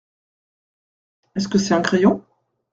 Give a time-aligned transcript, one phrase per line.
[1.35, 2.23] Est-ce que c’est un crayon?